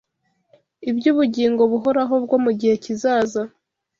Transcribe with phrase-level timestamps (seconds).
[0.89, 3.41] iby’ubugingo buhoraho bwo mu gihe kizaza